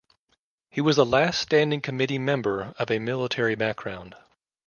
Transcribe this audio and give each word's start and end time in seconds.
He 0.71 0.81
was 0.81 0.95
the 0.95 1.05
last 1.05 1.39
Standing 1.39 1.79
Committee 1.79 2.17
member 2.17 2.73
of 2.79 2.89
a 2.89 2.97
military 2.97 3.53
background. 3.53 4.15